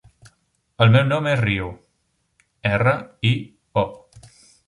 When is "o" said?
3.85-3.87